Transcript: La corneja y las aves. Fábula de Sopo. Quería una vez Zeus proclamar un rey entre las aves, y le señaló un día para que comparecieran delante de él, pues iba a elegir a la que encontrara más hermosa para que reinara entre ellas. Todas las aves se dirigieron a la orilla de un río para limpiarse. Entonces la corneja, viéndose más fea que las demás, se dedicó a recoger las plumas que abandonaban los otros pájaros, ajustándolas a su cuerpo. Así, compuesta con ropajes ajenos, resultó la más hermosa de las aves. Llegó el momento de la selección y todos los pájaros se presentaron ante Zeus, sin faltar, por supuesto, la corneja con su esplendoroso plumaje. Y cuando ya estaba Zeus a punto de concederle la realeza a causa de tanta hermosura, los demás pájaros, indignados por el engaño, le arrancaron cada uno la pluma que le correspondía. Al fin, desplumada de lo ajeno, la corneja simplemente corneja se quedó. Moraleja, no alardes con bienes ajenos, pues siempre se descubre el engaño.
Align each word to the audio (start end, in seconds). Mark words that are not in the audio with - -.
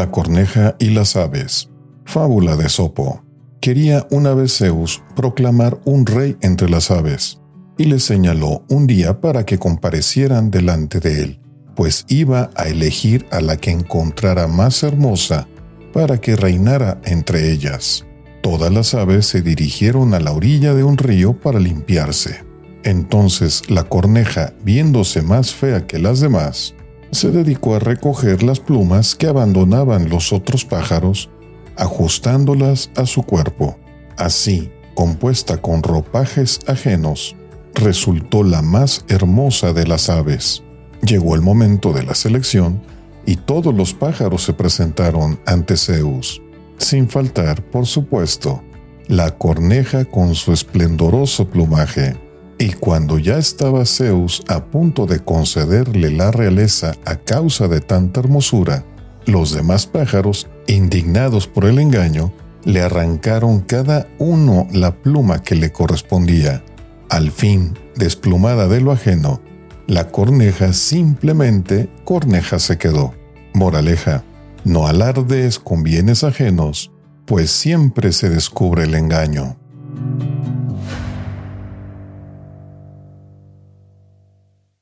La 0.00 0.10
corneja 0.10 0.76
y 0.78 0.88
las 0.88 1.14
aves. 1.14 1.68
Fábula 2.06 2.56
de 2.56 2.70
Sopo. 2.70 3.22
Quería 3.60 4.06
una 4.10 4.32
vez 4.32 4.56
Zeus 4.56 5.02
proclamar 5.14 5.78
un 5.84 6.06
rey 6.06 6.38
entre 6.40 6.70
las 6.70 6.90
aves, 6.90 7.42
y 7.76 7.84
le 7.84 8.00
señaló 8.00 8.64
un 8.70 8.86
día 8.86 9.20
para 9.20 9.44
que 9.44 9.58
comparecieran 9.58 10.50
delante 10.50 11.00
de 11.00 11.22
él, 11.22 11.40
pues 11.76 12.06
iba 12.08 12.48
a 12.56 12.68
elegir 12.68 13.26
a 13.30 13.42
la 13.42 13.58
que 13.58 13.72
encontrara 13.72 14.46
más 14.46 14.82
hermosa 14.82 15.46
para 15.92 16.18
que 16.18 16.34
reinara 16.34 16.98
entre 17.04 17.52
ellas. 17.52 18.06
Todas 18.42 18.72
las 18.72 18.94
aves 18.94 19.26
se 19.26 19.42
dirigieron 19.42 20.14
a 20.14 20.20
la 20.20 20.32
orilla 20.32 20.72
de 20.72 20.82
un 20.82 20.96
río 20.96 21.34
para 21.34 21.60
limpiarse. 21.60 22.42
Entonces 22.84 23.68
la 23.68 23.84
corneja, 23.84 24.54
viéndose 24.64 25.20
más 25.20 25.52
fea 25.52 25.86
que 25.86 25.98
las 25.98 26.20
demás, 26.20 26.74
se 27.10 27.30
dedicó 27.30 27.74
a 27.74 27.78
recoger 27.78 28.42
las 28.42 28.60
plumas 28.60 29.14
que 29.14 29.26
abandonaban 29.26 30.08
los 30.08 30.32
otros 30.32 30.64
pájaros, 30.64 31.28
ajustándolas 31.76 32.90
a 32.96 33.06
su 33.06 33.22
cuerpo. 33.22 33.76
Así, 34.16 34.70
compuesta 34.94 35.56
con 35.56 35.82
ropajes 35.82 36.60
ajenos, 36.66 37.36
resultó 37.74 38.42
la 38.42 38.62
más 38.62 39.04
hermosa 39.08 39.72
de 39.72 39.86
las 39.86 40.10
aves. 40.10 40.62
Llegó 41.02 41.34
el 41.34 41.40
momento 41.40 41.92
de 41.92 42.02
la 42.02 42.14
selección 42.14 42.82
y 43.26 43.36
todos 43.36 43.74
los 43.74 43.94
pájaros 43.94 44.44
se 44.44 44.52
presentaron 44.52 45.40
ante 45.46 45.76
Zeus, 45.76 46.42
sin 46.78 47.08
faltar, 47.08 47.62
por 47.70 47.86
supuesto, 47.86 48.62
la 49.08 49.36
corneja 49.36 50.04
con 50.04 50.34
su 50.34 50.52
esplendoroso 50.52 51.48
plumaje. 51.48 52.29
Y 52.60 52.74
cuando 52.74 53.18
ya 53.18 53.38
estaba 53.38 53.86
Zeus 53.86 54.42
a 54.46 54.66
punto 54.66 55.06
de 55.06 55.20
concederle 55.20 56.10
la 56.10 56.30
realeza 56.30 56.92
a 57.06 57.16
causa 57.16 57.68
de 57.68 57.80
tanta 57.80 58.20
hermosura, 58.20 58.84
los 59.24 59.54
demás 59.54 59.86
pájaros, 59.86 60.46
indignados 60.66 61.46
por 61.46 61.64
el 61.64 61.78
engaño, 61.78 62.34
le 62.64 62.82
arrancaron 62.82 63.60
cada 63.60 64.08
uno 64.18 64.68
la 64.72 64.94
pluma 64.94 65.42
que 65.42 65.54
le 65.54 65.72
correspondía. 65.72 66.62
Al 67.08 67.30
fin, 67.30 67.78
desplumada 67.96 68.68
de 68.68 68.82
lo 68.82 68.92
ajeno, 68.92 69.40
la 69.86 70.08
corneja 70.08 70.74
simplemente 70.74 71.88
corneja 72.04 72.58
se 72.58 72.76
quedó. 72.76 73.14
Moraleja, 73.54 74.22
no 74.64 74.86
alardes 74.86 75.58
con 75.58 75.82
bienes 75.82 76.24
ajenos, 76.24 76.92
pues 77.24 77.50
siempre 77.50 78.12
se 78.12 78.28
descubre 78.28 78.84
el 78.84 78.94
engaño. 78.94 79.56